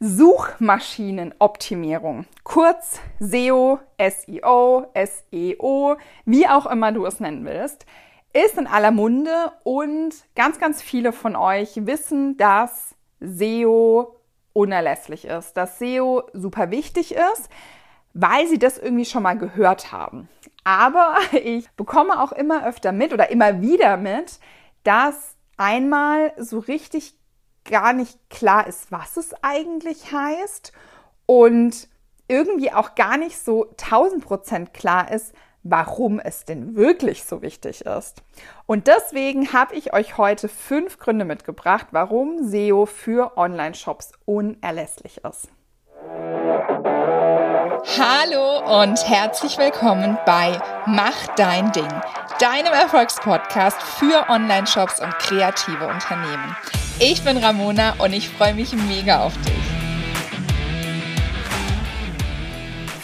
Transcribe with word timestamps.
Suchmaschinenoptimierung, 0.00 2.26
kurz 2.44 3.00
SEO, 3.18 3.80
SEO, 3.98 4.86
SEO, 4.94 5.96
wie 6.24 6.46
auch 6.46 6.66
immer 6.66 6.92
du 6.92 7.04
es 7.04 7.18
nennen 7.18 7.44
willst, 7.44 7.84
ist 8.32 8.58
in 8.58 8.68
aller 8.68 8.92
Munde 8.92 9.50
und 9.64 10.14
ganz, 10.36 10.60
ganz 10.60 10.82
viele 10.82 11.12
von 11.12 11.34
euch 11.34 11.84
wissen, 11.84 12.36
dass 12.36 12.94
SEO 13.18 14.14
unerlässlich 14.52 15.24
ist, 15.24 15.56
dass 15.56 15.80
SEO 15.80 16.22
super 16.32 16.70
wichtig 16.70 17.12
ist, 17.12 17.50
weil 18.14 18.46
sie 18.46 18.60
das 18.60 18.78
irgendwie 18.78 19.04
schon 19.04 19.24
mal 19.24 19.36
gehört 19.36 19.90
haben. 19.90 20.28
Aber 20.62 21.16
ich 21.32 21.68
bekomme 21.72 22.22
auch 22.22 22.30
immer 22.30 22.64
öfter 22.64 22.92
mit 22.92 23.12
oder 23.12 23.30
immer 23.30 23.60
wieder 23.60 23.96
mit, 23.96 24.38
dass 24.84 25.34
einmal 25.56 26.32
so 26.36 26.60
richtig 26.60 27.17
gar 27.68 27.92
nicht 27.92 28.18
klar 28.30 28.66
ist, 28.66 28.90
was 28.90 29.16
es 29.16 29.32
eigentlich 29.42 30.12
heißt 30.12 30.72
und 31.26 31.88
irgendwie 32.26 32.72
auch 32.72 32.94
gar 32.94 33.16
nicht 33.16 33.38
so 33.38 33.70
1000 33.70 34.24
Prozent 34.24 34.74
klar 34.74 35.10
ist, 35.10 35.32
warum 35.62 36.18
es 36.20 36.44
denn 36.44 36.76
wirklich 36.76 37.24
so 37.24 37.42
wichtig 37.42 37.84
ist. 37.84 38.22
Und 38.66 38.86
deswegen 38.86 39.52
habe 39.52 39.74
ich 39.74 39.92
euch 39.92 40.18
heute 40.18 40.48
fünf 40.48 40.98
Gründe 40.98 41.24
mitgebracht, 41.24 41.88
warum 41.90 42.48
SEO 42.48 42.86
für 42.86 43.36
Online-Shops 43.36 44.12
unerlässlich 44.24 45.20
ist. 45.24 45.48
Hallo 47.98 48.82
und 48.82 49.08
herzlich 49.08 49.58
willkommen 49.58 50.18
bei 50.26 50.60
Mach 50.86 51.26
dein 51.36 51.72
Ding, 51.72 51.88
deinem 52.40 52.72
Erfolgspodcast 52.72 53.82
für 53.82 54.28
Online-Shops 54.28 55.00
und 55.00 55.18
kreative 55.18 55.86
Unternehmen. 55.86 56.56
Ich 57.00 57.22
bin 57.22 57.36
Ramona 57.36 57.94
und 58.00 58.12
ich 58.12 58.28
freue 58.28 58.54
mich 58.54 58.72
mega 58.72 59.22
auf 59.22 59.32
dich. 59.42 59.54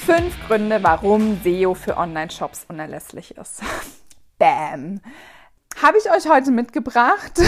Fünf 0.05 0.35
Gründe, 0.49 0.83
warum 0.83 1.41
SEO 1.45 1.75
für 1.75 1.97
Online-Shops 1.97 2.67
unerlässlich 2.69 3.37
ist. 3.37 3.63
Bam! 4.39 5.01
Habe 5.81 5.99
ich 5.99 6.11
euch 6.11 6.29
heute 6.29 6.51
mitgebracht. 6.51 7.41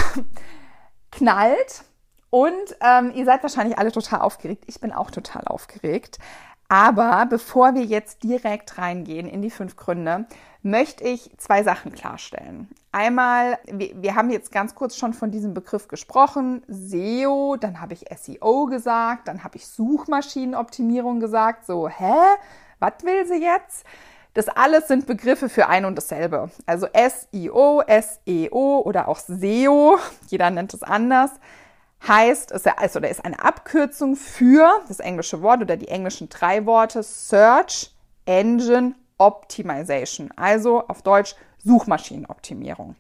Knallt. 1.11 1.83
Und 2.31 2.77
ähm, 2.81 3.11
ihr 3.17 3.25
seid 3.25 3.43
wahrscheinlich 3.43 3.77
alle 3.77 3.91
total 3.91 4.21
aufgeregt. 4.21 4.67
Ich 4.69 4.79
bin 4.79 4.93
auch 4.93 5.11
total 5.11 5.43
aufgeregt. 5.47 6.21
Aber 6.69 7.27
bevor 7.29 7.75
wir 7.75 7.83
jetzt 7.83 8.23
direkt 8.23 8.79
reingehen 8.79 9.27
in 9.27 9.43
die 9.43 9.51
fünf 9.51 9.75
Gründe, 9.75 10.27
möchte 10.63 11.03
ich 11.03 11.29
zwei 11.39 11.65
Sachen 11.65 11.93
klarstellen. 11.93 12.69
Einmal, 12.97 13.59
wir, 13.67 13.91
wir, 14.01 14.15
haben 14.15 14.31
jetzt 14.31 14.51
ganz 14.51 14.75
kurz 14.75 14.97
schon 14.97 15.13
von 15.13 15.31
diesem 15.31 15.53
Begriff 15.53 15.87
gesprochen, 15.87 16.63
SEO, 16.67 17.59
dann 17.61 17.83
habe 17.83 17.93
ich 17.93 18.07
SEO 18.19 18.65
gesagt, 18.65 19.29
dann 19.29 19.45
habe 19.45 19.59
ich 19.59 19.67
Suchmaschinenoptimierung 19.69 21.21
gesagt. 21.21 21.67
So, 21.67 21.91
hä? 21.91 22.15
Was 22.79 22.95
will 23.03 23.27
sie 23.27 23.43
jetzt? 23.43 23.85
Das 24.33 24.49
alles 24.49 24.89
sind 24.89 25.07
Begriffe 25.07 25.51
für 25.51 25.69
ein 25.69 25.85
und 25.85 25.97
dasselbe. 25.99 26.49
Also 26.65 26.87
SEO, 26.87 27.83
SEO 27.87 28.81
oder 28.87 29.09
auch 29.09 29.19
SEO, 29.19 29.99
jeder 30.29 30.49
nennt 30.49 30.73
es 30.73 30.83
anders 30.83 31.33
heißt, 32.09 32.53
ist 32.53 32.67
also, 32.67 32.99
oder 32.99 33.11
ist 33.11 33.25
eine 33.25 33.43
Abkürzung 33.43 34.17
für 34.17 34.81
das 34.89 35.01
englische 35.01 35.43
Wort 35.43 35.61
oder 35.61 35.77
die 35.77 35.89
englischen 35.89 36.31
drei 36.31 36.65
Worte 36.65 37.03
Search 37.03 37.95
Engine 38.25 38.95
Optimization, 39.19 40.31
also 40.37 40.87
auf 40.89 41.03
Deutsch 41.03 41.35
Suchmaschinenoptimierung. 41.67 42.97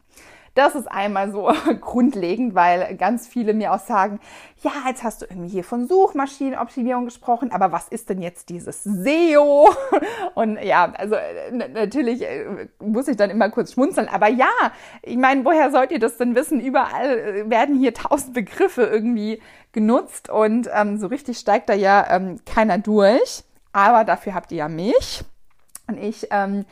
Das 0.56 0.74
ist 0.74 0.90
einmal 0.90 1.30
so 1.30 1.52
grundlegend, 1.82 2.54
weil 2.54 2.96
ganz 2.96 3.28
viele 3.28 3.52
mir 3.52 3.74
auch 3.74 3.78
sagen, 3.78 4.18
ja, 4.62 4.72
jetzt 4.88 5.04
hast 5.04 5.20
du 5.20 5.26
irgendwie 5.26 5.50
hier 5.50 5.64
von 5.64 5.86
Suchmaschinenoptimierung 5.86 7.04
gesprochen, 7.04 7.52
aber 7.52 7.72
was 7.72 7.88
ist 7.88 8.08
denn 8.08 8.22
jetzt 8.22 8.48
dieses 8.48 8.82
SEO? 8.82 9.68
Und 10.34 10.58
ja, 10.62 10.92
also 10.96 11.16
natürlich 11.52 12.22
äh, 12.22 12.68
muss 12.80 13.06
ich 13.06 13.18
dann 13.18 13.28
immer 13.28 13.50
kurz 13.50 13.74
schmunzeln, 13.74 14.08
aber 14.08 14.28
ja, 14.28 14.48
ich 15.02 15.18
meine, 15.18 15.44
woher 15.44 15.70
sollt 15.70 15.92
ihr 15.92 15.98
das 15.98 16.16
denn 16.16 16.34
wissen? 16.34 16.58
Überall 16.58 17.18
äh, 17.18 17.50
werden 17.50 17.78
hier 17.78 17.92
tausend 17.92 18.32
Begriffe 18.32 18.82
irgendwie 18.82 19.42
genutzt 19.72 20.30
und 20.30 20.70
ähm, 20.74 20.96
so 20.96 21.06
richtig 21.08 21.38
steigt 21.38 21.68
da 21.68 21.74
ja 21.74 22.06
ähm, 22.08 22.40
keiner 22.46 22.78
durch. 22.78 23.44
Aber 23.72 24.04
dafür 24.04 24.32
habt 24.32 24.50
ihr 24.52 24.58
ja 24.58 24.68
mich. 24.68 25.22
Und 25.86 25.98
ich 25.98 26.28
ähm, 26.30 26.64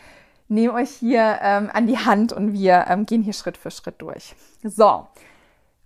nehme 0.55 0.75
euch 0.75 0.91
hier 0.91 1.39
ähm, 1.43 1.71
an 1.73 1.87
die 1.87 1.99
Hand 1.99 2.33
und 2.33 2.53
wir 2.53 2.87
ähm, 2.89 3.05
gehen 3.05 3.23
hier 3.23 3.33
Schritt 3.33 3.57
für 3.57 3.71
Schritt 3.71 4.01
durch. 4.01 4.35
So, 4.63 5.07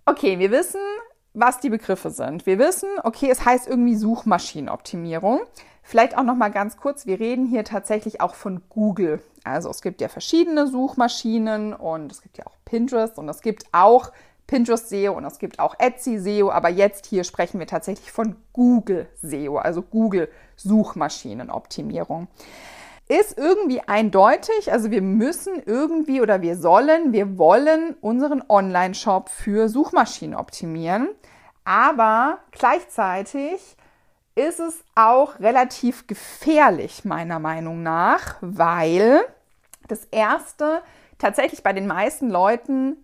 okay, 0.05 0.39
wir 0.39 0.51
wissen, 0.51 0.79
was 1.33 1.59
die 1.59 1.69
Begriffe 1.69 2.11
sind. 2.11 2.45
Wir 2.45 2.59
wissen, 2.59 2.89
okay, 3.03 3.29
es 3.29 3.43
heißt 3.43 3.67
irgendwie 3.67 3.95
Suchmaschinenoptimierung. 3.95 5.41
Vielleicht 5.83 6.17
auch 6.17 6.23
noch 6.23 6.35
mal 6.35 6.49
ganz 6.49 6.77
kurz, 6.77 7.05
wir 7.07 7.19
reden 7.19 7.47
hier 7.47 7.63
tatsächlich 7.63 8.21
auch 8.21 8.35
von 8.35 8.61
Google. 8.69 9.21
Also 9.43 9.69
es 9.69 9.81
gibt 9.81 10.01
ja 10.01 10.07
verschiedene 10.07 10.67
Suchmaschinen 10.67 11.73
und 11.73 12.11
es 12.11 12.21
gibt 12.21 12.37
ja 12.37 12.45
auch 12.45 12.55
Pinterest 12.65 13.17
und 13.17 13.27
es 13.27 13.41
gibt 13.41 13.65
auch 13.71 14.11
Pinterest 14.45 14.89
SEO 14.89 15.13
und 15.13 15.25
es 15.25 15.39
gibt 15.39 15.59
auch 15.59 15.75
Etsy 15.79 16.19
SEO, 16.19 16.51
aber 16.51 16.69
jetzt 16.69 17.05
hier 17.05 17.23
sprechen 17.23 17.59
wir 17.59 17.67
tatsächlich 17.67 18.11
von 18.11 18.35
Google 18.53 19.07
SEO, 19.21 19.57
also 19.57 19.81
Google 19.81 20.29
Suchmaschinenoptimierung 20.57 22.27
ist 23.09 23.37
irgendwie 23.37 23.81
eindeutig. 23.81 24.71
Also 24.71 24.91
wir 24.91 25.01
müssen 25.01 25.61
irgendwie 25.65 26.21
oder 26.21 26.41
wir 26.41 26.55
sollen, 26.55 27.11
wir 27.11 27.37
wollen 27.37 27.95
unseren 28.01 28.43
Online-Shop 28.47 29.29
für 29.29 29.67
Suchmaschinen 29.67 30.35
optimieren. 30.35 31.09
Aber 31.65 32.37
gleichzeitig 32.51 33.75
ist 34.35 34.59
es 34.59 34.85
auch 34.95 35.39
relativ 35.39 36.05
gefährlich, 36.07 37.03
meiner 37.03 37.39
Meinung 37.39 37.83
nach, 37.83 38.37
weil 38.41 39.21
das 39.87 40.05
erste 40.11 40.81
tatsächlich 41.17 41.63
bei 41.63 41.73
den 41.73 41.87
meisten 41.87 42.29
Leuten, 42.29 42.95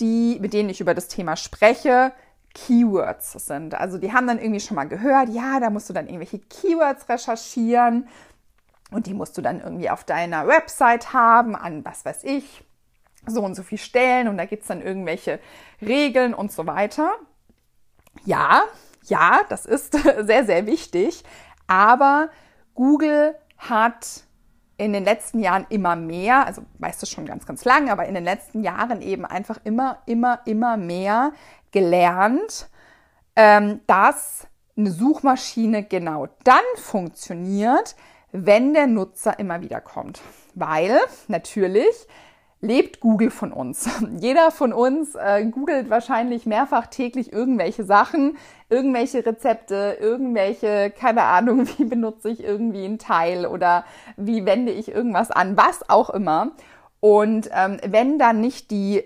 die, 0.00 0.38
mit 0.40 0.52
denen 0.52 0.68
ich 0.68 0.82
über 0.82 0.94
das 0.94 1.08
Thema 1.08 1.34
spreche, 1.34 2.12
Keywords 2.54 3.32
sind. 3.32 3.74
Also 3.74 3.96
die 3.98 4.12
haben 4.12 4.26
dann 4.26 4.38
irgendwie 4.38 4.60
schon 4.60 4.76
mal 4.76 4.88
gehört, 4.88 5.30
ja, 5.30 5.60
da 5.60 5.70
musst 5.70 5.88
du 5.88 5.94
dann 5.94 6.06
irgendwelche 6.06 6.38
Keywords 6.38 7.08
recherchieren 7.08 8.06
und 8.90 9.06
die 9.06 9.14
musst 9.14 9.36
du 9.36 9.42
dann 9.42 9.60
irgendwie 9.60 9.90
auf 9.90 10.04
deiner 10.04 10.46
Website 10.46 11.12
haben, 11.12 11.56
an 11.56 11.84
was 11.84 12.04
weiß 12.04 12.24
ich, 12.24 12.64
so 13.26 13.42
und 13.42 13.54
so 13.54 13.62
viel 13.62 13.78
Stellen 13.78 14.28
und 14.28 14.36
da 14.36 14.44
gibt 14.44 14.62
es 14.62 14.68
dann 14.68 14.82
irgendwelche 14.82 15.40
Regeln 15.80 16.34
und 16.34 16.52
so 16.52 16.66
weiter. 16.66 17.12
Ja, 18.24 18.62
ja, 19.04 19.40
das 19.48 19.66
ist 19.66 19.92
sehr, 20.20 20.44
sehr 20.44 20.66
wichtig. 20.66 21.24
Aber 21.66 22.30
Google 22.74 23.34
hat 23.58 24.22
in 24.78 24.92
den 24.92 25.04
letzten 25.04 25.40
Jahren 25.40 25.66
immer 25.70 25.96
mehr, 25.96 26.46
also 26.46 26.62
weißt 26.78 27.02
du 27.02 27.06
schon 27.06 27.26
ganz, 27.26 27.46
ganz 27.46 27.64
lang, 27.64 27.88
aber 27.88 28.06
in 28.06 28.14
den 28.14 28.24
letzten 28.24 28.62
Jahren 28.62 29.00
eben 29.00 29.24
einfach 29.24 29.58
immer, 29.64 30.02
immer, 30.06 30.40
immer 30.44 30.76
mehr 30.76 31.32
gelernt, 31.70 32.68
ähm, 33.34 33.80
dass 33.86 34.46
eine 34.76 34.90
Suchmaschine 34.90 35.84
genau 35.84 36.28
dann 36.44 36.64
funktioniert, 36.76 37.96
wenn 38.44 38.74
der 38.74 38.86
Nutzer 38.86 39.38
immer 39.38 39.60
wieder 39.60 39.80
kommt. 39.80 40.20
Weil 40.54 40.98
natürlich 41.28 42.06
lebt 42.60 43.00
Google 43.00 43.30
von 43.30 43.52
uns. 43.52 43.88
Jeder 44.18 44.50
von 44.50 44.72
uns 44.72 45.14
äh, 45.14 45.44
googelt 45.46 45.90
wahrscheinlich 45.90 46.46
mehrfach 46.46 46.86
täglich 46.86 47.32
irgendwelche 47.32 47.84
Sachen, 47.84 48.36
irgendwelche 48.68 49.24
Rezepte, 49.24 49.98
irgendwelche, 50.00 50.90
keine 50.90 51.22
Ahnung, 51.22 51.66
wie 51.78 51.84
benutze 51.84 52.28
ich 52.28 52.42
irgendwie 52.42 52.84
ein 52.84 52.98
Teil 52.98 53.46
oder 53.46 53.84
wie 54.16 54.44
wende 54.44 54.72
ich 54.72 54.88
irgendwas 54.88 55.30
an, 55.30 55.56
was 55.56 55.88
auch 55.88 56.10
immer. 56.10 56.52
Und 57.00 57.50
ähm, 57.52 57.78
wenn 57.86 58.18
dann 58.18 58.40
nicht 58.40 58.70
die 58.70 59.04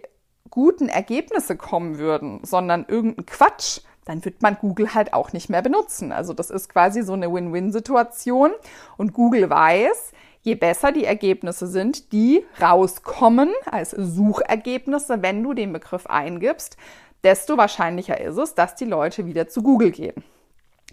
guten 0.49 0.89
Ergebnisse 0.89 1.57
kommen 1.57 1.99
würden, 1.99 2.41
sondern 2.45 2.85
irgendein 2.89 3.27
Quatsch, 3.27 3.81
dann 4.11 4.25
wird 4.25 4.43
man 4.43 4.59
Google 4.59 4.93
halt 4.93 5.13
auch 5.13 5.33
nicht 5.33 5.51
mehr 5.51 5.63
benutzen. 5.63 6.11
Also 6.11 6.33
das 6.33 6.51
ist 6.51 6.69
quasi 6.69 7.03
so 7.03 7.13
eine 7.13 7.33
Win-Win-Situation. 7.33 8.51
Und 8.97 9.13
Google 9.13 9.49
weiß, 9.49 10.11
je 10.43 10.57
besser 10.57 10.91
die 10.91 11.05
Ergebnisse 11.05 11.69
sind, 11.69 12.13
die 12.13 12.45
rauskommen 12.61 13.51
als 13.71 13.93
Suchergebnisse, 13.93 15.23
wenn 15.23 15.45
du 15.45 15.55
den 15.55 15.73
Begriff 15.73 16.07
eingibst, 16.09 16.77
desto 17.23 17.57
wahrscheinlicher 17.57 18.21
ist 18.21 18.37
es, 18.37 18.57
dass 18.57 18.75
die 18.75 18.85
Leute 18.85 19.27
wieder 19.27 19.47
zu 19.47 19.63
Google 19.63 19.93
gehen. 19.93 20.25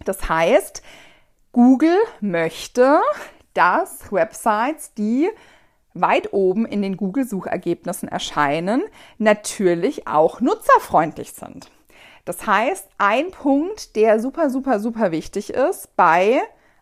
Das 0.06 0.30
heißt, 0.30 0.84
Google 1.54 1.98
möchte, 2.22 3.02
dass 3.56 4.12
Websites, 4.12 4.94
die 4.94 5.28
weit 5.96 6.34
oben 6.34 6.68
in 6.68 6.84
den 6.84 6.98
Google-Suchergebnissen 6.98 8.10
erscheinen, 8.10 8.84
natürlich 9.18 10.08
auch 10.08 10.40
nutzerfreundlich 10.40 11.32
sind. 11.32 11.72
Das 12.28 12.46
heißt, 12.46 12.90
ein 12.98 13.32
Punkt, 13.32 13.96
der 13.96 14.20
super, 14.20 14.50
super, 14.50 14.82
super 14.82 15.12
wichtig 15.12 15.52
ist 15.52 15.96
bei 15.96 16.42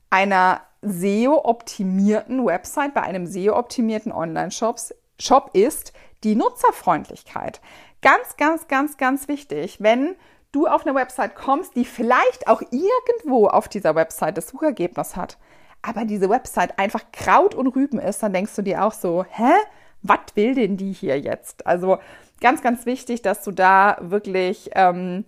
einer 0.09 0.61
SEO-optimierten 0.81 2.43
Website, 2.43 2.95
bei 2.95 3.03
einem 3.03 3.27
SEO-optimierten 3.27 4.11
Online-Shop 4.11 4.79
Shop 5.19 5.51
ist 5.53 5.93
die 6.23 6.35
Nutzerfreundlichkeit. 6.35 7.61
Ganz, 8.01 8.37
ganz, 8.37 8.67
ganz, 8.67 8.97
ganz 8.97 9.27
wichtig. 9.27 9.77
Wenn 9.79 10.15
du 10.51 10.65
auf 10.65 10.83
eine 10.83 10.95
Website 10.95 11.35
kommst, 11.35 11.75
die 11.75 11.85
vielleicht 11.85 12.47
auch 12.47 12.63
irgendwo 12.71 13.45
auf 13.45 13.69
dieser 13.69 13.93
Website 13.93 14.37
das 14.37 14.47
Suchergebnis 14.47 15.15
hat, 15.15 15.37
aber 15.83 16.05
diese 16.05 16.27
Website 16.27 16.79
einfach 16.79 17.03
Kraut 17.13 17.53
und 17.53 17.67
Rüben 17.67 17.99
ist, 17.99 18.23
dann 18.23 18.33
denkst 18.33 18.55
du 18.55 18.63
dir 18.63 18.83
auch 18.83 18.93
so, 18.93 19.23
hä? 19.29 19.53
Was 20.07 20.35
will 20.35 20.55
denn 20.55 20.77
die 20.77 20.91
hier 20.91 21.19
jetzt? 21.19 21.65
Also 21.65 21.99
ganz, 22.41 22.61
ganz 22.61 22.85
wichtig, 22.85 23.21
dass 23.21 23.43
du 23.43 23.51
da 23.51 23.97
wirklich 24.01 24.69
ähm, 24.73 25.25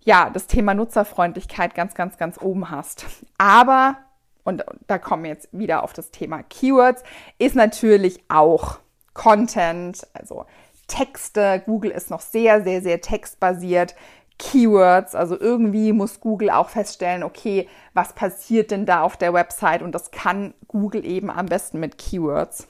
ja 0.00 0.30
das 0.30 0.46
Thema 0.46 0.74
Nutzerfreundlichkeit 0.74 1.74
ganz, 1.74 1.94
ganz, 1.94 2.16
ganz 2.18 2.40
oben 2.40 2.70
hast. 2.70 3.06
Aber 3.38 3.96
und 4.44 4.64
da 4.86 4.98
kommen 4.98 5.24
wir 5.24 5.30
jetzt 5.30 5.48
wieder 5.52 5.82
auf 5.82 5.92
das 5.92 6.10
Thema 6.10 6.42
Keywords, 6.42 7.02
ist 7.38 7.54
natürlich 7.54 8.22
auch 8.28 8.78
Content, 9.14 10.06
also 10.12 10.46
Texte. 10.86 11.62
Google 11.64 11.90
ist 11.90 12.10
noch 12.10 12.20
sehr, 12.20 12.62
sehr, 12.62 12.82
sehr 12.82 13.00
textbasiert. 13.00 13.94
Keywords, 14.38 15.14
also 15.14 15.38
irgendwie 15.38 15.92
muss 15.92 16.20
Google 16.20 16.48
auch 16.48 16.70
feststellen, 16.70 17.22
okay, 17.22 17.68
was 17.92 18.14
passiert 18.14 18.70
denn 18.70 18.86
da 18.86 19.02
auf 19.02 19.18
der 19.18 19.34
Website 19.34 19.82
und 19.82 19.92
das 19.94 20.10
kann 20.10 20.54
Google 20.66 21.04
eben 21.04 21.30
am 21.30 21.46
besten 21.46 21.78
mit 21.78 21.98
Keywords. 21.98 22.66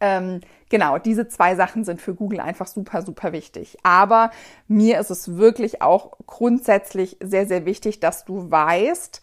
Ähm, 0.00 0.40
genau, 0.68 0.98
diese 0.98 1.28
zwei 1.28 1.54
Sachen 1.54 1.84
sind 1.84 2.00
für 2.00 2.14
Google 2.14 2.40
einfach 2.40 2.66
super, 2.66 3.02
super 3.02 3.32
wichtig. 3.32 3.78
Aber 3.82 4.30
mir 4.66 5.00
ist 5.00 5.10
es 5.10 5.36
wirklich 5.36 5.82
auch 5.82 6.12
grundsätzlich 6.26 7.16
sehr, 7.20 7.46
sehr 7.46 7.64
wichtig, 7.64 8.00
dass 8.00 8.24
du 8.24 8.50
weißt, 8.50 9.20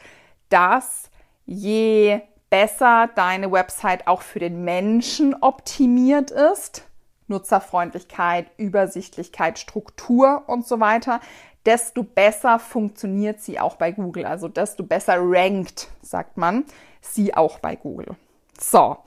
dass 0.49 1.09
je 1.45 2.21
besser 2.49 3.09
deine 3.15 3.51
Website 3.51 4.07
auch 4.07 4.21
für 4.21 4.39
den 4.39 4.63
Menschen 4.63 5.35
optimiert 5.41 6.31
ist, 6.31 6.83
Nutzerfreundlichkeit, 7.27 8.47
Übersichtlichkeit, 8.57 9.59
Struktur 9.59 10.43
und 10.47 10.67
so 10.67 10.79
weiter, 10.79 11.19
desto 11.65 12.03
besser 12.03 12.59
funktioniert 12.59 13.41
sie 13.41 13.59
auch 13.59 13.75
bei 13.75 13.91
Google. 13.91 14.25
Also 14.25 14.47
desto 14.47 14.83
besser 14.83 15.17
rankt, 15.19 15.89
sagt 16.01 16.37
man, 16.37 16.65
sie 17.01 17.33
auch 17.33 17.59
bei 17.59 17.75
Google. 17.75 18.15
So, 18.59 18.97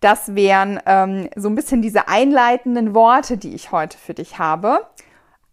das 0.00 0.34
wären 0.34 0.80
ähm, 0.86 1.28
so 1.36 1.48
ein 1.48 1.54
bisschen 1.54 1.82
diese 1.82 2.08
einleitenden 2.08 2.94
Worte, 2.94 3.36
die 3.36 3.54
ich 3.54 3.70
heute 3.70 3.96
für 3.98 4.14
dich 4.14 4.38
habe. 4.38 4.86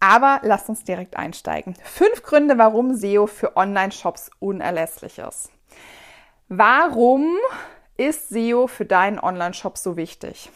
Aber 0.00 0.40
lass 0.42 0.68
uns 0.68 0.84
direkt 0.84 1.16
einsteigen. 1.16 1.74
Fünf 1.82 2.22
Gründe, 2.22 2.56
warum 2.56 2.94
SEO 2.94 3.26
für 3.26 3.56
Online-Shops 3.56 4.30
unerlässlich 4.38 5.18
ist. 5.18 5.50
Warum 6.48 7.36
ist 7.96 8.28
SEO 8.28 8.68
für 8.68 8.86
deinen 8.86 9.18
Online-Shop 9.18 9.76
so 9.76 9.96
wichtig? 9.96 10.50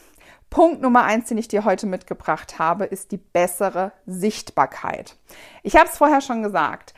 Punkt 0.48 0.80
Nummer 0.80 1.04
eins, 1.04 1.28
den 1.28 1.38
ich 1.38 1.48
dir 1.48 1.64
heute 1.64 1.86
mitgebracht 1.86 2.58
habe, 2.58 2.84
ist 2.84 3.10
die 3.10 3.16
bessere 3.16 3.92
Sichtbarkeit. 4.06 5.16
Ich 5.62 5.76
habe 5.76 5.88
es 5.88 5.96
vorher 5.96 6.20
schon 6.20 6.42
gesagt. 6.42 6.94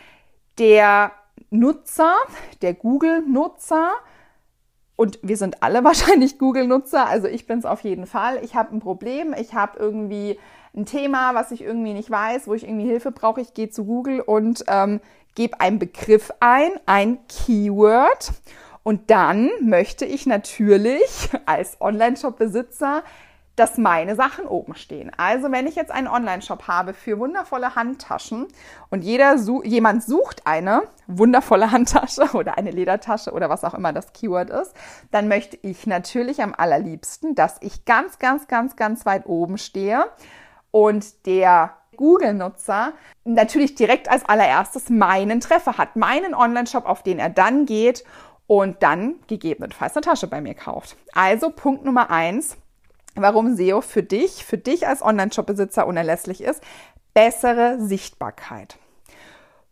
Der 0.59 1.13
Nutzer, 1.51 2.15
der 2.63 2.75
Google-Nutzer, 2.75 3.93
und 4.97 5.19
wir 5.23 5.37
sind 5.37 5.63
alle 5.63 5.85
wahrscheinlich 5.85 6.39
Google-Nutzer, 6.39 7.07
also 7.07 7.29
ich 7.29 7.47
bin 7.47 7.59
es 7.59 7.65
auf 7.65 7.81
jeden 7.81 8.07
Fall. 8.07 8.41
Ich 8.43 8.55
habe 8.55 8.75
ein 8.75 8.81
Problem, 8.81 9.35
ich 9.39 9.55
habe 9.55 9.79
irgendwie 9.79 10.39
ein 10.77 10.87
Thema, 10.87 11.35
was 11.35 11.53
ich 11.53 11.63
irgendwie 11.63 11.93
nicht 11.93 12.11
weiß, 12.11 12.49
wo 12.49 12.55
ich 12.55 12.65
irgendwie 12.65 12.87
Hilfe 12.87 13.13
brauche. 13.13 13.41
Ich 13.41 13.55
gehe 13.55 13.71
zu 13.71 13.85
Google 13.85 14.21
und 14.21 14.65
ähm, 14.67 15.01
gebe 15.35 15.61
einen 15.61 15.79
Begriff 15.79 16.33
ein, 16.41 16.73
ein 16.87 17.19
Keyword. 17.29 18.33
Und 18.83 19.11
dann 19.11 19.51
möchte 19.63 20.05
ich 20.05 20.27
natürlich 20.27 21.31
als 21.47 21.81
Online-Shop-Besitzer 21.81 23.03
dass 23.57 23.79
meine 23.79 24.17
Sachen 24.17 24.47
oben 24.47 24.75
stehen. 24.75 25.13
Also 25.17 25.53
wenn 25.53 25.67
ich 25.67 25.77
jetzt 25.77 25.91
einen 25.91 26.09
Online-Shop 26.09 26.67
habe 26.67 26.93
für 26.93 27.19
wundervolle 27.19 27.75
Handtaschen 27.75 28.47
und 28.91 29.03
jeder 29.03 29.37
jemand 29.65 30.03
sucht 30.03 30.47
eine 30.47 30.83
wundervolle 31.07 31.71
Handtasche 31.73 32.31
oder 32.35 32.59
eine 32.59 32.71
Ledertasche 32.71 33.33
oder 33.33 33.49
was 33.49 33.65
auch 33.65 33.75
immer 33.75 33.93
das 33.93 34.13
Keyword 34.13 34.51
ist, 34.51 34.75
dann 35.11 35.29
möchte 35.29 35.59
ich 35.63 35.87
natürlich 35.87 36.43
am 36.43 36.55
allerliebsten, 36.57 37.35
dass 37.35 37.57
ich 37.61 37.85
ganz, 37.85 38.19
ganz, 38.19 38.49
ganz, 38.49 38.77
ganz 38.77 39.07
weit 39.07 39.27
oben 39.27 39.59
stehe 39.59 40.07
und 40.71 41.27
der 41.27 41.77
Google-Nutzer 41.97 42.93
natürlich 43.25 43.77
direkt 43.77 44.11
als 44.11 44.25
allererstes 44.25 44.91
meinen 44.91 45.41
Treffer 45.41 45.79
hat, 45.79 45.95
meinen 45.95 46.35
Online-Shop, 46.35 46.87
auf 46.87 47.05
den 47.05 47.21
er 47.21 47.31
dann 47.31 47.67
geht 47.67 48.05
und 48.49 48.83
dann 48.83 49.17
gegebenenfalls 49.29 49.97
eine 49.97 50.03
Tasche 50.03 50.27
bei 50.27 50.41
mir 50.41 50.55
kauft. 50.55 50.97
Also 51.15 51.51
Punkt 51.51 51.85
Nummer 51.85 52.11
eins, 52.11 52.57
warum 53.15 53.57
SEO 53.57 53.81
für 53.81 54.03
dich, 54.03 54.45
für 54.45 54.59
dich 54.59 54.87
als 54.87 55.03
Online-Shop-Besitzer 55.03 55.87
unerlässlich 55.87 56.43
ist, 56.43 56.63
bessere 57.15 57.81
Sichtbarkeit. 57.81 58.79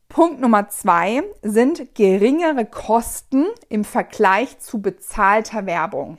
Punkt 0.08 0.40
Nummer 0.40 0.68
zwei 0.68 1.22
sind 1.42 1.94
geringere 1.94 2.66
Kosten 2.66 3.46
im 3.68 3.84
Vergleich 3.84 4.58
zu 4.58 4.82
bezahlter 4.82 5.64
Werbung. 5.64 6.18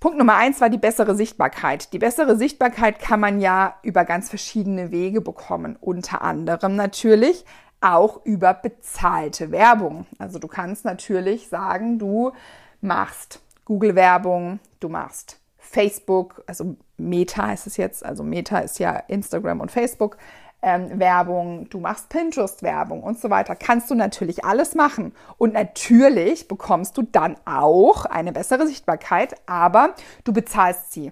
Punkt 0.00 0.18
Nummer 0.18 0.34
eins 0.34 0.60
war 0.60 0.68
die 0.68 0.78
bessere 0.78 1.14
Sichtbarkeit. 1.14 1.92
Die 1.92 2.00
bessere 2.00 2.36
Sichtbarkeit 2.36 2.98
kann 2.98 3.20
man 3.20 3.40
ja 3.40 3.76
über 3.82 4.04
ganz 4.04 4.28
verschiedene 4.28 4.90
Wege 4.90 5.20
bekommen. 5.20 5.76
Unter 5.80 6.22
anderem 6.22 6.74
natürlich 6.74 7.44
auch 7.80 8.24
über 8.24 8.52
bezahlte 8.52 9.52
Werbung. 9.52 10.06
Also 10.18 10.40
du 10.40 10.48
kannst 10.48 10.84
natürlich 10.84 11.48
sagen, 11.48 12.00
du 12.00 12.32
machst 12.80 13.40
Google-Werbung, 13.64 14.58
du 14.80 14.88
machst 14.88 15.38
Facebook, 15.72 16.44
also 16.46 16.76
Meta 16.98 17.50
ist 17.52 17.66
es 17.66 17.78
jetzt, 17.78 18.04
also 18.04 18.22
Meta 18.22 18.58
ist 18.58 18.78
ja 18.78 18.96
Instagram 19.08 19.60
und 19.60 19.70
Facebook. 19.70 20.18
Ähm, 20.64 21.00
Werbung, 21.00 21.68
du 21.70 21.80
machst 21.80 22.08
Pinterest-Werbung 22.10 23.02
und 23.02 23.18
so 23.18 23.30
weiter. 23.30 23.56
Kannst 23.56 23.90
du 23.90 23.96
natürlich 23.96 24.44
alles 24.44 24.76
machen. 24.76 25.12
Und 25.36 25.54
natürlich 25.54 26.46
bekommst 26.46 26.96
du 26.96 27.02
dann 27.02 27.36
auch 27.46 28.04
eine 28.04 28.32
bessere 28.32 28.68
Sichtbarkeit, 28.68 29.34
aber 29.46 29.94
du 30.22 30.32
bezahlst 30.32 30.92
sie. 30.92 31.10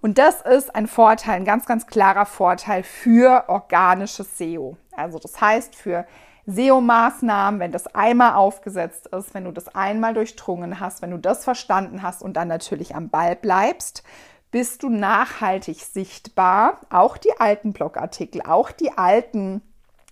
Und 0.00 0.16
das 0.18 0.40
ist 0.40 0.74
ein 0.74 0.86
Vorteil, 0.86 1.34
ein 1.34 1.44
ganz, 1.44 1.66
ganz 1.66 1.86
klarer 1.86 2.24
Vorteil 2.24 2.84
für 2.84 3.44
organisches 3.48 4.38
SEO. 4.38 4.76
Also 4.92 5.18
das 5.18 5.40
heißt 5.40 5.74
für 5.74 6.06
SEO-Maßnahmen, 6.46 7.58
wenn 7.58 7.72
das 7.72 7.88
einmal 7.88 8.34
aufgesetzt 8.34 9.08
ist, 9.08 9.34
wenn 9.34 9.44
du 9.44 9.52
das 9.52 9.74
einmal 9.74 10.14
durchdrungen 10.14 10.78
hast, 10.78 11.02
wenn 11.02 11.10
du 11.10 11.18
das 11.18 11.44
verstanden 11.44 12.02
hast 12.02 12.22
und 12.22 12.36
dann 12.36 12.48
natürlich 12.48 12.94
am 12.94 13.08
Ball 13.08 13.34
bleibst, 13.34 14.04
bist 14.52 14.82
du 14.82 14.88
nachhaltig 14.88 15.80
sichtbar. 15.80 16.80
Auch 16.88 17.16
die 17.16 17.32
alten 17.38 17.72
Blogartikel, 17.72 18.42
auch 18.42 18.70
die 18.70 18.96
alten 18.96 19.60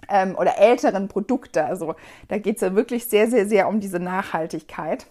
ähm, 0.09 0.35
oder 0.37 0.59
älteren 0.59 1.07
Produkte. 1.09 1.65
Also 1.65 1.95
da 2.29 2.39
geht 2.39 2.57
es 2.57 2.63
ja 2.63 2.75
wirklich 2.75 3.07
sehr, 3.07 3.31
sehr, 3.31 3.47
sehr 3.47 3.69
um 3.69 3.79
diese 3.79 4.01
Nachhaltigkeit. 4.01 5.07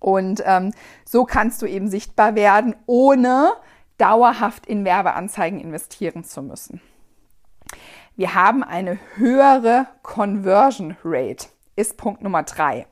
Und 0.00 0.42
ähm, 0.44 0.72
so 1.04 1.24
kannst 1.24 1.62
du 1.62 1.66
eben 1.66 1.88
sichtbar 1.88 2.34
werden, 2.34 2.74
ohne 2.86 3.52
dauerhaft 3.98 4.66
in 4.66 4.84
Werbeanzeigen 4.84 5.60
investieren 5.60 6.24
zu 6.24 6.42
müssen 6.42 6.80
wir 8.20 8.34
haben 8.34 8.62
eine 8.62 8.98
höhere 9.16 9.86
Conversion 10.02 10.94
Rate, 11.02 11.46
ist 11.74 11.96
Punkt 11.96 12.20
Nummer 12.20 12.42
drei. 12.42 12.86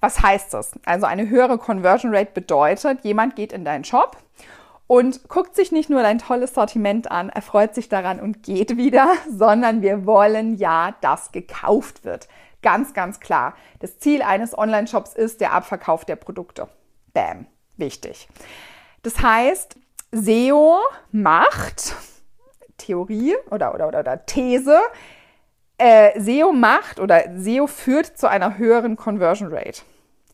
Was 0.00 0.20
heißt 0.20 0.52
das? 0.52 0.72
Also 0.84 1.06
eine 1.06 1.28
höhere 1.28 1.56
Conversion 1.56 2.12
Rate 2.12 2.32
bedeutet, 2.34 3.04
jemand 3.04 3.36
geht 3.36 3.52
in 3.52 3.64
deinen 3.64 3.84
Shop 3.84 4.16
und 4.88 5.28
guckt 5.28 5.54
sich 5.54 5.70
nicht 5.70 5.88
nur 5.88 6.02
dein 6.02 6.18
tolles 6.18 6.54
Sortiment 6.54 7.12
an, 7.12 7.28
erfreut 7.28 7.76
sich 7.76 7.88
daran 7.88 8.18
und 8.18 8.42
geht 8.42 8.76
wieder, 8.76 9.12
sondern 9.30 9.82
wir 9.82 10.04
wollen 10.04 10.56
ja, 10.56 10.96
dass 11.00 11.30
gekauft 11.30 12.04
wird. 12.04 12.26
Ganz, 12.60 12.92
ganz 12.92 13.20
klar. 13.20 13.54
Das 13.78 14.00
Ziel 14.00 14.20
eines 14.20 14.58
Online-Shops 14.58 15.14
ist 15.14 15.40
der 15.40 15.52
Abverkauf 15.52 16.04
der 16.04 16.16
Produkte. 16.16 16.66
Bam. 17.12 17.46
Wichtig. 17.76 18.26
Das 19.04 19.22
heißt, 19.22 19.76
SEO 20.10 20.80
macht 21.12 21.94
Theorie 22.82 23.34
oder, 23.50 23.74
oder, 23.74 23.88
oder, 23.88 24.00
oder 24.00 24.26
These, 24.26 24.78
äh, 25.78 26.18
SEO 26.20 26.52
macht 26.52 27.00
oder 27.00 27.24
SEO 27.36 27.66
führt 27.66 28.06
zu 28.18 28.28
einer 28.28 28.58
höheren 28.58 28.96
Conversion 28.96 29.52
Rate. 29.52 29.82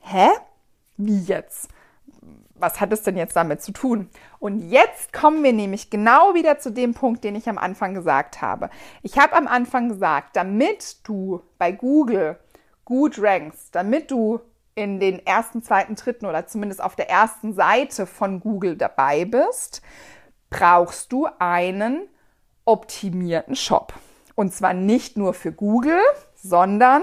Hä? 0.00 0.28
Wie 0.96 1.20
jetzt? 1.20 1.68
Was 2.54 2.80
hat 2.80 2.92
es 2.92 3.02
denn 3.02 3.16
jetzt 3.16 3.36
damit 3.36 3.62
zu 3.62 3.72
tun? 3.72 4.10
Und 4.40 4.68
jetzt 4.68 5.12
kommen 5.12 5.44
wir 5.44 5.52
nämlich 5.52 5.90
genau 5.90 6.34
wieder 6.34 6.58
zu 6.58 6.70
dem 6.70 6.92
Punkt, 6.92 7.22
den 7.22 7.36
ich 7.36 7.48
am 7.48 7.56
Anfang 7.56 7.94
gesagt 7.94 8.42
habe. 8.42 8.68
Ich 9.02 9.18
habe 9.18 9.36
am 9.36 9.46
Anfang 9.46 9.88
gesagt, 9.88 10.34
damit 10.34 11.06
du 11.06 11.42
bei 11.56 11.70
Google 11.70 12.36
gut 12.84 13.22
rankst, 13.22 13.74
damit 13.74 14.10
du 14.10 14.40
in 14.74 15.00
den 15.00 15.24
ersten, 15.24 15.62
zweiten, 15.62 15.94
dritten 15.94 16.26
oder 16.26 16.46
zumindest 16.46 16.82
auf 16.82 16.96
der 16.96 17.10
ersten 17.10 17.52
Seite 17.52 18.06
von 18.06 18.40
Google 18.40 18.76
dabei 18.76 19.24
bist, 19.24 19.82
brauchst 20.50 21.12
du 21.12 21.28
einen 21.38 22.08
optimierten 22.68 23.56
Shop. 23.56 23.94
Und 24.34 24.52
zwar 24.52 24.74
nicht 24.74 25.16
nur 25.16 25.34
für 25.34 25.52
Google, 25.52 26.00
sondern, 26.34 27.02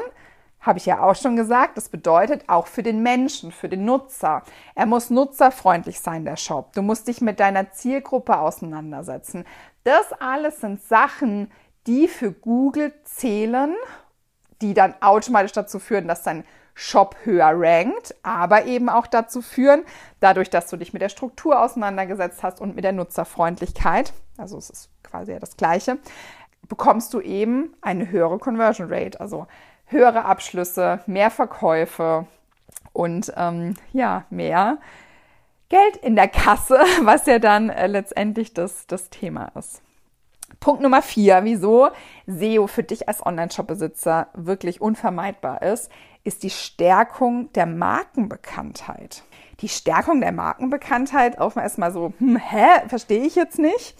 habe 0.61 0.77
ich 0.77 0.85
ja 0.85 1.01
auch 1.01 1.15
schon 1.15 1.35
gesagt, 1.35 1.77
das 1.77 1.89
bedeutet 1.89 2.43
auch 2.47 2.67
für 2.67 2.83
den 2.83 3.03
Menschen, 3.03 3.51
für 3.51 3.67
den 3.67 3.83
Nutzer. 3.83 4.43
Er 4.75 4.85
muss 4.85 5.09
nutzerfreundlich 5.09 5.99
sein, 5.99 6.23
der 6.23 6.37
Shop. 6.37 6.73
Du 6.73 6.81
musst 6.81 7.07
dich 7.07 7.19
mit 7.19 7.39
deiner 7.39 7.71
Zielgruppe 7.71 8.37
auseinandersetzen. 8.37 9.45
Das 9.83 10.13
alles 10.13 10.61
sind 10.61 10.81
Sachen, 10.81 11.51
die 11.87 12.07
für 12.07 12.31
Google 12.31 12.93
zählen, 13.03 13.75
die 14.61 14.73
dann 14.73 14.95
automatisch 15.01 15.51
dazu 15.51 15.79
führen, 15.79 16.07
dass 16.07 16.23
dein 16.23 16.45
Shop 16.73 17.15
höher 17.23 17.51
rankt, 17.53 18.15
aber 18.21 18.65
eben 18.65 18.89
auch 18.89 19.07
dazu 19.07 19.41
führen, 19.41 19.83
dadurch, 20.19 20.49
dass 20.49 20.67
du 20.67 20.77
dich 20.77 20.93
mit 20.93 21.01
der 21.01 21.09
Struktur 21.09 21.61
auseinandergesetzt 21.61 22.43
hast 22.43 22.59
und 22.59 22.75
mit 22.75 22.83
der 22.83 22.91
Nutzerfreundlichkeit, 22.91 24.13
also 24.37 24.57
es 24.57 24.69
ist 24.69 24.94
quasi 25.05 25.31
ja 25.31 25.39
das 25.39 25.57
Gleiche, 25.57 25.97
bekommst 26.67 27.13
du 27.13 27.21
eben 27.21 27.73
eine 27.81 28.09
höhere 28.09 28.39
Conversion 28.39 28.91
Rate, 28.91 29.19
also 29.19 29.47
höhere 29.85 30.25
Abschlüsse, 30.25 30.99
mehr 31.05 31.31
Verkäufe 31.31 32.25
und 32.93 33.31
ähm, 33.37 33.75
ja, 33.93 34.25
mehr 34.29 34.77
Geld 35.69 35.97
in 35.97 36.15
der 36.15 36.27
Kasse, 36.27 36.79
was 37.01 37.25
ja 37.25 37.39
dann 37.39 37.69
äh, 37.69 37.87
letztendlich 37.87 38.53
das, 38.53 38.87
das 38.87 39.09
Thema 39.09 39.51
ist. 39.55 39.81
Punkt 40.59 40.81
Nummer 40.81 41.01
vier, 41.01 41.41
wieso 41.43 41.89
SEO 42.27 42.67
für 42.67 42.83
dich 42.83 43.07
als 43.07 43.25
Online-Shop-Besitzer 43.25 44.27
wirklich 44.33 44.79
unvermeidbar 44.79 45.61
ist, 45.61 45.91
ist 46.23 46.43
die 46.43 46.49
Stärkung 46.49 47.51
der 47.53 47.65
Markenbekanntheit. 47.65 49.23
Die 49.61 49.69
Stärkung 49.69 50.21
der 50.21 50.31
Markenbekanntheit, 50.31 51.39
auch 51.39 51.55
mal 51.55 51.63
erstmal 51.63 51.91
so, 51.91 52.13
hm, 52.19 52.37
hä, 52.37 52.87
verstehe 52.87 53.23
ich 53.23 53.35
jetzt 53.35 53.59
nicht. 53.59 53.95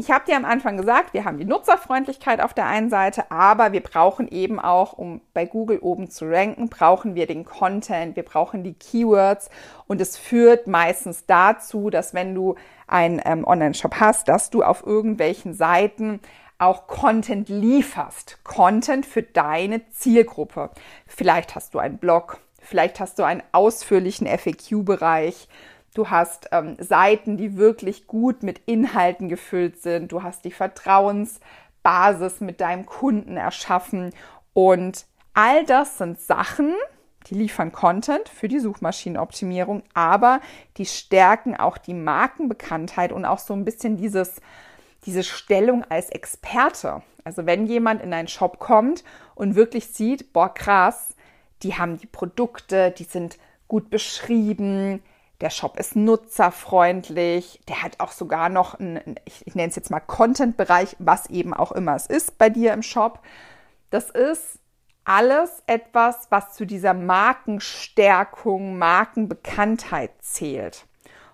Ich 0.00 0.10
habe 0.10 0.24
dir 0.24 0.34
am 0.34 0.46
Anfang 0.46 0.78
gesagt, 0.78 1.12
wir 1.12 1.26
haben 1.26 1.36
die 1.36 1.44
Nutzerfreundlichkeit 1.44 2.40
auf 2.40 2.54
der 2.54 2.64
einen 2.64 2.88
Seite, 2.88 3.30
aber 3.30 3.72
wir 3.72 3.82
brauchen 3.82 4.28
eben 4.28 4.58
auch, 4.58 4.94
um 4.94 5.20
bei 5.34 5.44
Google 5.44 5.78
oben 5.80 6.08
zu 6.08 6.24
ranken, 6.24 6.70
brauchen 6.70 7.14
wir 7.14 7.26
den 7.26 7.44
Content, 7.44 8.16
wir 8.16 8.22
brauchen 8.22 8.64
die 8.64 8.72
Keywords 8.72 9.50
und 9.88 10.00
es 10.00 10.16
führt 10.16 10.66
meistens 10.66 11.26
dazu, 11.26 11.90
dass 11.90 12.14
wenn 12.14 12.34
du 12.34 12.54
einen 12.86 13.20
ähm, 13.26 13.46
Online-Shop 13.46 13.96
hast, 14.00 14.28
dass 14.28 14.48
du 14.48 14.62
auf 14.62 14.86
irgendwelchen 14.86 15.52
Seiten 15.52 16.20
auch 16.56 16.86
Content 16.86 17.50
lieferst. 17.50 18.38
Content 18.42 19.04
für 19.04 19.22
deine 19.22 19.86
Zielgruppe. 19.90 20.70
Vielleicht 21.06 21.54
hast 21.54 21.74
du 21.74 21.78
einen 21.78 21.98
Blog, 21.98 22.40
vielleicht 22.62 23.00
hast 23.00 23.18
du 23.18 23.24
einen 23.24 23.42
ausführlichen 23.52 24.26
FAQ-Bereich 24.26 25.46
Du 25.94 26.08
hast 26.08 26.48
ähm, 26.52 26.76
Seiten, 26.78 27.36
die 27.36 27.56
wirklich 27.56 28.06
gut 28.06 28.42
mit 28.42 28.60
Inhalten 28.66 29.28
gefüllt 29.28 29.82
sind. 29.82 30.12
Du 30.12 30.22
hast 30.22 30.44
die 30.44 30.52
Vertrauensbasis 30.52 32.40
mit 32.40 32.60
deinem 32.60 32.86
Kunden 32.86 33.36
erschaffen. 33.36 34.12
Und 34.52 35.06
all 35.34 35.64
das 35.64 35.98
sind 35.98 36.20
Sachen, 36.20 36.74
die 37.26 37.34
liefern 37.34 37.72
Content 37.72 38.28
für 38.28 38.48
die 38.48 38.60
Suchmaschinenoptimierung, 38.60 39.82
aber 39.92 40.40
die 40.76 40.86
stärken 40.86 41.56
auch 41.56 41.76
die 41.76 41.94
Markenbekanntheit 41.94 43.12
und 43.12 43.24
auch 43.24 43.38
so 43.38 43.52
ein 43.54 43.64
bisschen 43.64 43.96
dieses, 43.96 44.40
diese 45.04 45.24
Stellung 45.24 45.84
als 45.88 46.10
Experte. 46.10 47.02
Also 47.24 47.46
wenn 47.46 47.66
jemand 47.66 48.02
in 48.02 48.14
einen 48.14 48.28
Shop 48.28 48.58
kommt 48.58 49.04
und 49.34 49.54
wirklich 49.54 49.88
sieht, 49.88 50.32
boah, 50.32 50.52
krass, 50.52 51.14
die 51.62 51.76
haben 51.76 51.98
die 51.98 52.06
Produkte, 52.06 52.90
die 52.92 53.04
sind 53.04 53.38
gut 53.68 53.90
beschrieben, 53.90 55.02
der 55.40 55.50
Shop 55.50 55.78
ist 55.78 55.96
nutzerfreundlich. 55.96 57.60
Der 57.68 57.82
hat 57.82 58.00
auch 58.00 58.12
sogar 58.12 58.48
noch 58.48 58.78
einen, 58.78 59.16
ich, 59.24 59.46
ich 59.46 59.54
nenne 59.54 59.68
es 59.68 59.76
jetzt 59.76 59.90
mal 59.90 60.00
Content-Bereich, 60.00 60.96
was 60.98 61.30
eben 61.30 61.54
auch 61.54 61.72
immer 61.72 61.94
es 61.94 62.06
ist 62.06 62.38
bei 62.38 62.50
dir 62.50 62.72
im 62.72 62.82
Shop. 62.82 63.20
Das 63.90 64.10
ist 64.10 64.58
alles 65.04 65.62
etwas, 65.66 66.26
was 66.30 66.52
zu 66.52 66.66
dieser 66.66 66.94
Markenstärkung, 66.94 68.78
Markenbekanntheit 68.78 70.10
zählt. 70.20 70.86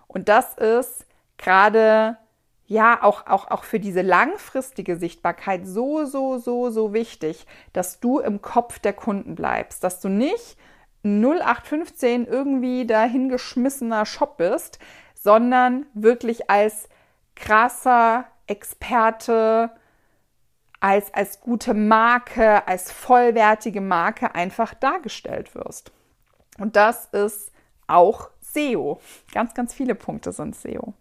Und 0.07 0.29
das 0.29 0.53
ist 0.55 1.05
gerade 1.37 2.17
ja 2.65 3.01
auch, 3.03 3.27
auch, 3.27 3.49
auch 3.49 3.63
für 3.63 3.79
diese 3.79 4.01
langfristige 4.01 4.97
Sichtbarkeit 4.97 5.65
so, 5.65 6.05
so, 6.05 6.37
so, 6.37 6.69
so 6.69 6.93
wichtig, 6.93 7.45
dass 7.73 7.99
du 7.99 8.19
im 8.19 8.41
Kopf 8.41 8.79
der 8.79 8.93
Kunden 8.93 9.35
bleibst, 9.35 9.83
dass 9.83 9.99
du 9.99 10.09
nicht 10.09 10.57
0815 11.07 12.27
irgendwie 12.27 12.85
dahingeschmissener 12.85 14.05
Shop 14.05 14.37
bist, 14.37 14.79
sondern 15.15 15.85
wirklich 15.93 16.49
als 16.49 16.89
krasser 17.35 18.25
Experte, 18.47 19.71
als, 20.79 21.13
als 21.13 21.41
gute 21.41 21.73
Marke, 21.73 22.67
als 22.67 22.91
vollwertige 22.91 23.81
Marke 23.81 24.35
einfach 24.35 24.73
dargestellt 24.73 25.55
wirst. 25.55 25.91
Und 26.57 26.75
das 26.75 27.05
ist 27.05 27.51
auch 27.87 28.29
SEO. 28.41 28.99
Ganz, 29.33 29.53
ganz 29.53 29.73
viele 29.73 29.95
Punkte 29.95 30.31
sind 30.31 30.55
SEO. 30.55 30.93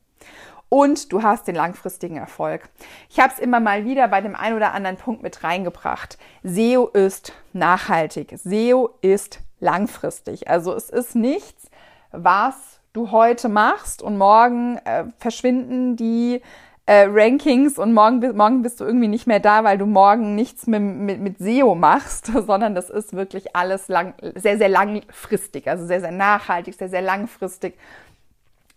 Und 0.69 1.13
du 1.13 1.23
hast 1.23 1.47
den 1.47 1.55
langfristigen 1.55 2.17
Erfolg. 2.17 2.69
Ich 3.09 3.21
habe 3.21 3.33
es 3.33 3.39
immer 3.39 3.61
mal 3.61 3.85
wieder 3.85 4.09
bei 4.09 4.21
dem 4.21 4.35
einen 4.35 4.57
oder 4.57 4.75
anderen 4.75 4.97
Punkt 4.97 5.23
mit 5.23 5.45
reingebracht. 5.45 6.19
SEO 6.43 6.89
ist 6.89 7.33
nachhaltig. 7.53 8.37
SEO 8.37 8.99
ist 9.01 9.41
langfristig. 9.61 10.49
Also 10.49 10.75
es 10.75 10.91
ist 10.91 11.15
nichts, 11.15 11.71
was 12.13 12.81
du 12.93 13.11
heute 13.11 13.49
machst 13.49 14.03
und 14.03 14.17
morgen 14.17 14.79
äh, 14.85 15.05
verschwinden 15.19 15.97
die 15.97 16.41
äh, 16.87 17.07
Rankings 17.11 17.79
und 17.79 17.93
morgen, 17.93 18.37
morgen 18.37 18.63
bist 18.63 18.81
du 18.81 18.85
irgendwie 18.85 19.09
nicht 19.09 19.27
mehr 19.27 19.41
da, 19.41 19.65
weil 19.65 19.77
du 19.77 19.87
morgen 19.87 20.37
nichts 20.37 20.67
mit, 20.67 20.81
mit, 20.81 21.21
mit 21.21 21.39
SEO 21.39 21.75
machst, 21.75 22.27
sondern 22.47 22.75
das 22.75 22.91
ist 22.91 23.13
wirklich 23.13 23.57
alles 23.57 23.89
lang, 23.89 24.15
sehr, 24.37 24.57
sehr 24.57 24.69
langfristig, 24.69 25.69
also 25.69 25.85
sehr, 25.85 26.01
sehr 26.01 26.13
nachhaltig, 26.13 26.75
sehr, 26.75 26.89
sehr 26.89 27.03
langfristig. 27.03 27.75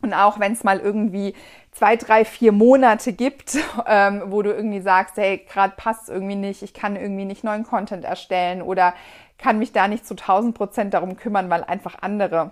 Und 0.01 0.13
auch 0.13 0.39
wenn 0.39 0.53
es 0.53 0.63
mal 0.63 0.79
irgendwie 0.79 1.35
zwei, 1.71 1.97
drei, 1.97 2.25
vier 2.25 2.51
Monate 2.51 3.13
gibt, 3.13 3.57
ähm, 3.85 4.23
wo 4.27 4.41
du 4.41 4.51
irgendwie 4.51 4.81
sagst, 4.81 5.17
hey, 5.17 5.45
gerade 5.47 5.73
passt 5.77 6.09
irgendwie 6.09 6.35
nicht, 6.35 6.63
ich 6.63 6.73
kann 6.73 6.95
irgendwie 6.95 7.25
nicht 7.25 7.43
neuen 7.43 7.63
Content 7.63 8.05
erstellen 8.05 8.61
oder 8.61 8.93
kann 9.39 9.57
mich 9.57 9.71
da 9.71 9.87
nicht 9.87 10.05
zu 10.05 10.13
1000 10.13 10.55
Prozent 10.55 10.93
darum 10.93 11.17
kümmern, 11.17 11.49
weil 11.49 11.63
einfach 11.63 11.95
andere 12.01 12.51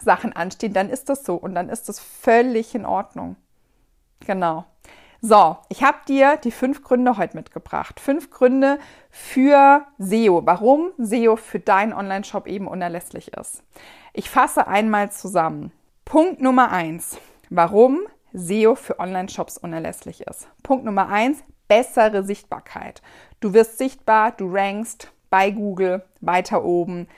Sachen 0.00 0.34
anstehen, 0.34 0.74
dann 0.74 0.90
ist 0.90 1.08
das 1.08 1.24
so 1.24 1.34
und 1.34 1.54
dann 1.54 1.70
ist 1.70 1.88
das 1.88 2.00
völlig 2.00 2.74
in 2.74 2.84
Ordnung. 2.84 3.36
Genau. 4.26 4.64
So, 5.20 5.56
ich 5.68 5.82
habe 5.82 5.98
dir 6.06 6.36
die 6.36 6.52
fünf 6.52 6.84
Gründe 6.84 7.16
heute 7.16 7.36
mitgebracht. 7.36 7.98
Fünf 7.98 8.30
Gründe 8.30 8.78
für 9.10 9.84
SEO, 9.98 10.42
warum 10.44 10.92
SEO 10.98 11.34
für 11.34 11.58
deinen 11.58 11.92
Online-Shop 11.92 12.46
eben 12.46 12.68
unerlässlich 12.68 13.32
ist. 13.32 13.64
Ich 14.12 14.30
fasse 14.30 14.68
einmal 14.68 15.10
zusammen. 15.10 15.72
Punkt 16.04 16.40
Nummer 16.40 16.70
eins, 16.70 17.18
warum 17.50 18.00
SEO 18.32 18.76
für 18.76 19.00
Online-Shops 19.00 19.58
unerlässlich 19.58 20.20
ist. 20.20 20.48
Punkt 20.62 20.84
Nummer 20.84 21.08
eins, 21.08 21.42
bessere 21.66 22.22
Sichtbarkeit. 22.22 23.02
Du 23.40 23.54
wirst 23.54 23.78
sichtbar, 23.78 24.30
du 24.32 24.48
rankst, 24.52 25.10
bei 25.30 25.50
Google 25.50 26.02
weiter 26.20 26.64
oben. 26.64 27.08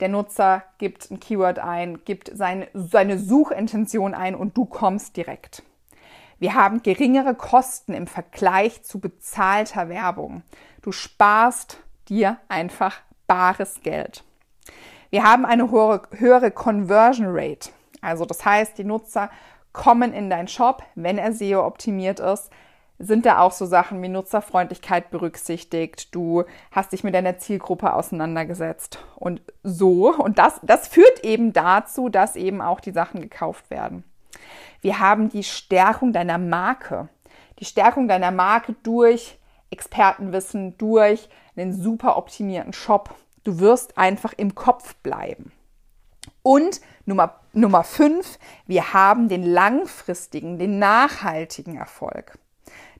Der 0.00 0.08
Nutzer 0.08 0.62
gibt 0.78 1.10
ein 1.10 1.20
Keyword 1.20 1.58
ein, 1.58 2.04
gibt 2.04 2.30
seine, 2.34 2.68
seine 2.72 3.18
Suchintention 3.18 4.14
ein 4.14 4.34
und 4.34 4.56
du 4.56 4.64
kommst 4.64 5.16
direkt. 5.16 5.62
Wir 6.38 6.54
haben 6.54 6.82
geringere 6.82 7.34
Kosten 7.34 7.94
im 7.94 8.06
Vergleich 8.06 8.84
zu 8.84 9.00
bezahlter 9.00 9.88
Werbung. 9.88 10.42
Du 10.82 10.92
sparst 10.92 11.78
dir 12.08 12.38
einfach 12.48 13.00
bares 13.26 13.82
Geld. 13.82 14.22
Wir 15.10 15.24
haben 15.24 15.44
eine 15.44 15.70
höhere, 15.70 16.02
höhere 16.12 16.50
Conversion 16.52 17.26
Rate. 17.28 17.70
Also 18.00 18.24
das 18.24 18.44
heißt, 18.44 18.78
die 18.78 18.84
Nutzer 18.84 19.30
kommen 19.72 20.12
in 20.12 20.30
deinen 20.30 20.48
Shop, 20.48 20.82
wenn 20.94 21.18
er 21.18 21.32
SEO 21.32 21.64
optimiert 21.66 22.20
ist, 22.20 22.50
sind 22.98 23.26
da 23.26 23.38
auch 23.38 23.52
so 23.52 23.64
Sachen 23.64 24.02
wie 24.02 24.08
Nutzerfreundlichkeit 24.08 25.10
berücksichtigt. 25.10 26.14
Du 26.14 26.44
hast 26.72 26.92
dich 26.92 27.04
mit 27.04 27.14
deiner 27.14 27.38
Zielgruppe 27.38 27.92
auseinandergesetzt 27.92 28.98
und 29.16 29.40
so. 29.62 30.12
Und 30.14 30.38
das, 30.38 30.60
das 30.62 30.88
führt 30.88 31.24
eben 31.24 31.52
dazu, 31.52 32.08
dass 32.08 32.34
eben 32.34 32.60
auch 32.60 32.80
die 32.80 32.90
Sachen 32.90 33.20
gekauft 33.20 33.70
werden. 33.70 34.04
Wir 34.80 34.98
haben 34.98 35.28
die 35.28 35.44
Stärkung 35.44 36.12
deiner 36.12 36.38
Marke. 36.38 37.08
Die 37.60 37.64
Stärkung 37.64 38.08
deiner 38.08 38.30
Marke 38.30 38.74
durch 38.82 39.38
Expertenwissen, 39.70 40.76
durch 40.78 41.28
einen 41.56 41.72
super 41.72 42.16
optimierten 42.16 42.72
Shop. 42.72 43.14
Du 43.44 43.60
wirst 43.60 43.96
einfach 43.96 44.32
im 44.36 44.54
Kopf 44.54 44.96
bleiben. 44.96 45.52
Und 46.42 46.80
Nummer, 47.06 47.40
Nummer 47.52 47.84
fünf, 47.84 48.38
wir 48.66 48.92
haben 48.92 49.28
den 49.28 49.44
langfristigen, 49.44 50.58
den 50.58 50.78
nachhaltigen 50.78 51.76
Erfolg 51.76 52.38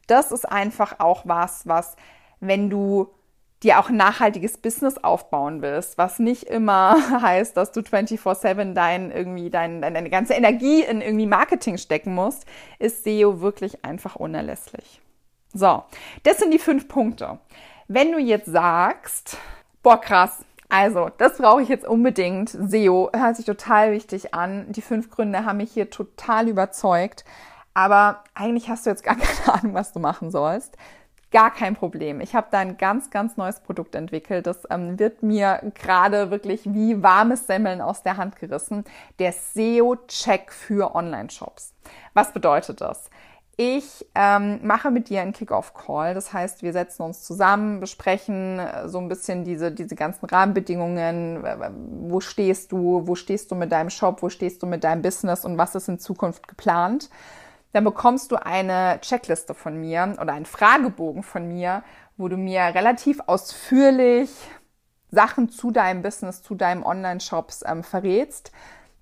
das 0.08 0.32
ist 0.32 0.44
einfach 0.44 0.98
auch 0.98 1.22
was, 1.24 1.66
was, 1.66 1.96
wenn 2.40 2.68
du 2.68 3.08
dir 3.62 3.80
auch 3.80 3.88
ein 3.88 3.96
nachhaltiges 3.96 4.56
Business 4.58 4.98
aufbauen 4.98 5.62
willst, 5.62 5.98
was 5.98 6.18
nicht 6.18 6.44
immer 6.44 6.96
heißt, 7.22 7.56
dass 7.56 7.72
du 7.72 7.80
24/7 7.80 8.74
dein 8.74 9.10
irgendwie 9.10 9.50
dein, 9.50 9.82
deine 9.82 10.10
ganze 10.10 10.34
Energie 10.34 10.82
in 10.82 11.00
irgendwie 11.00 11.26
Marketing 11.26 11.78
stecken 11.78 12.14
musst, 12.14 12.46
ist 12.78 13.04
SEO 13.04 13.40
wirklich 13.40 13.84
einfach 13.84 14.16
unerlässlich. 14.16 15.00
So, 15.52 15.82
das 16.22 16.38
sind 16.38 16.52
die 16.52 16.58
fünf 16.58 16.88
Punkte. 16.88 17.38
Wenn 17.88 18.12
du 18.12 18.18
jetzt 18.18 18.46
sagst, 18.46 19.38
boah 19.82 20.00
krass, 20.00 20.44
also 20.68 21.10
das 21.16 21.38
brauche 21.38 21.62
ich 21.62 21.68
jetzt 21.68 21.86
unbedingt. 21.86 22.50
SEO 22.50 23.10
hört 23.14 23.36
sich 23.36 23.46
total 23.46 23.92
wichtig 23.92 24.34
an. 24.34 24.70
Die 24.70 24.82
fünf 24.82 25.10
Gründe 25.10 25.46
haben 25.46 25.56
mich 25.56 25.72
hier 25.72 25.88
total 25.88 26.48
überzeugt 26.48 27.24
aber 27.78 28.24
eigentlich 28.34 28.68
hast 28.68 28.86
du 28.86 28.90
jetzt 28.90 29.04
gar 29.04 29.14
keine 29.16 29.54
Ahnung, 29.60 29.74
was 29.74 29.92
du 29.92 30.00
machen 30.00 30.32
sollst, 30.32 30.76
Gar 31.30 31.50
kein 31.50 31.76
Problem. 31.76 32.22
Ich 32.22 32.34
habe 32.34 32.46
da 32.50 32.58
ein 32.60 32.78
ganz, 32.78 33.10
ganz 33.10 33.36
neues 33.36 33.60
Produkt 33.60 33.94
entwickelt. 33.94 34.46
Das 34.46 34.62
ähm, 34.70 34.98
wird 34.98 35.22
mir 35.22 35.60
gerade 35.74 36.30
wirklich 36.30 36.62
wie 36.64 37.02
warmes 37.02 37.46
Semmeln 37.46 37.82
aus 37.82 38.02
der 38.02 38.16
Hand 38.16 38.36
gerissen. 38.36 38.84
Der 39.18 39.32
SEO-Check 39.32 40.50
für 40.50 40.94
Online-Shops. 40.94 41.74
Was 42.14 42.32
bedeutet 42.32 42.80
das? 42.80 43.10
Ich 43.58 44.06
ähm, 44.14 44.60
mache 44.62 44.90
mit 44.90 45.10
dir 45.10 45.20
einen 45.20 45.34
Kick-Off-Call. 45.34 46.14
Das 46.14 46.32
heißt, 46.32 46.62
wir 46.62 46.72
setzen 46.72 47.02
uns 47.02 47.22
zusammen, 47.22 47.80
besprechen 47.80 48.58
äh, 48.58 48.88
so 48.88 48.98
ein 48.98 49.08
bisschen 49.08 49.44
diese, 49.44 49.70
diese 49.70 49.96
ganzen 49.96 50.24
Rahmenbedingungen. 50.24 51.44
Wo 52.08 52.20
stehst 52.20 52.72
du? 52.72 53.06
Wo 53.06 53.14
stehst 53.16 53.50
du 53.50 53.54
mit 53.54 53.70
deinem 53.70 53.90
Shop? 53.90 54.22
Wo 54.22 54.30
stehst 54.30 54.62
du 54.62 54.66
mit 54.66 54.82
deinem 54.82 55.02
Business? 55.02 55.44
Und 55.44 55.58
was 55.58 55.74
ist 55.74 55.88
in 55.88 55.98
Zukunft 55.98 56.48
geplant? 56.48 57.10
Dann 57.72 57.84
bekommst 57.84 58.32
du 58.32 58.36
eine 58.36 58.98
Checkliste 59.00 59.54
von 59.54 59.78
mir 59.78 60.16
oder 60.20 60.32
einen 60.32 60.46
Fragebogen 60.46 61.22
von 61.22 61.48
mir, 61.48 61.82
wo 62.16 62.28
du 62.28 62.36
mir 62.36 62.60
relativ 62.62 63.20
ausführlich 63.26 64.30
Sachen 65.10 65.48
zu 65.48 65.70
deinem 65.70 66.02
Business, 66.02 66.42
zu 66.42 66.54
deinem 66.54 66.84
Online-Shops 66.84 67.64
ähm, 67.66 67.82
verrätst. 67.82 68.52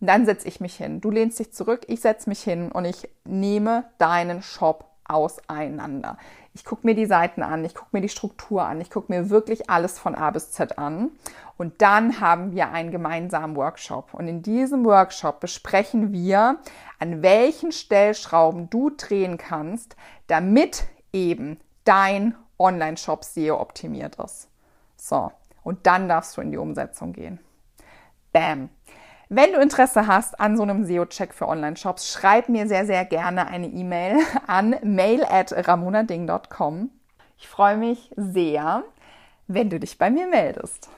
Dann 0.00 0.26
setze 0.26 0.46
ich 0.46 0.60
mich 0.60 0.76
hin. 0.76 1.00
Du 1.00 1.10
lehnst 1.10 1.38
dich 1.38 1.52
zurück, 1.52 1.82
ich 1.88 2.00
setze 2.00 2.28
mich 2.28 2.42
hin 2.42 2.70
und 2.70 2.84
ich 2.84 3.08
nehme 3.24 3.84
deinen 3.98 4.42
Shop 4.42 4.95
auseinander. 5.08 6.16
Ich 6.54 6.64
gucke 6.64 6.86
mir 6.86 6.94
die 6.94 7.06
Seiten 7.06 7.42
an, 7.42 7.64
ich 7.64 7.74
gucke 7.74 7.90
mir 7.92 8.00
die 8.00 8.08
Struktur 8.08 8.64
an, 8.64 8.80
ich 8.80 8.90
gucke 8.90 9.12
mir 9.12 9.30
wirklich 9.30 9.68
alles 9.68 9.98
von 9.98 10.14
A 10.14 10.30
bis 10.30 10.52
Z 10.52 10.78
an. 10.78 11.10
Und 11.58 11.80
dann 11.82 12.20
haben 12.20 12.52
wir 12.52 12.70
einen 12.70 12.90
gemeinsamen 12.90 13.56
Workshop. 13.56 14.12
Und 14.14 14.28
in 14.28 14.42
diesem 14.42 14.84
Workshop 14.84 15.40
besprechen 15.40 16.12
wir, 16.12 16.58
an 16.98 17.22
welchen 17.22 17.72
Stellschrauben 17.72 18.68
du 18.70 18.90
drehen 18.90 19.38
kannst, 19.38 19.96
damit 20.26 20.84
eben 21.12 21.58
dein 21.84 22.34
Online-Shop 22.58 23.24
SEO 23.24 23.60
optimiert 23.60 24.16
ist. 24.16 24.48
So, 24.96 25.30
und 25.62 25.86
dann 25.86 26.08
darfst 26.08 26.36
du 26.36 26.40
in 26.40 26.50
die 26.50 26.58
Umsetzung 26.58 27.12
gehen. 27.12 27.38
Bam. 28.32 28.68
Wenn 29.28 29.52
du 29.52 29.58
Interesse 29.58 30.06
hast 30.06 30.38
an 30.38 30.56
so 30.56 30.62
einem 30.62 30.84
SEO-Check 30.84 31.34
für 31.34 31.48
Online-Shops, 31.48 32.12
schreib 32.12 32.48
mir 32.48 32.68
sehr, 32.68 32.86
sehr 32.86 33.04
gerne 33.04 33.48
eine 33.48 33.66
E-Mail 33.66 34.18
an 34.46 34.76
mail 34.84 35.24
at 35.24 35.52
ramonading.com. 35.66 36.90
Ich 37.36 37.48
freue 37.48 37.76
mich 37.76 38.12
sehr, 38.16 38.84
wenn 39.48 39.68
du 39.68 39.80
dich 39.80 39.98
bei 39.98 40.10
mir 40.10 40.28
meldest. 40.28 40.88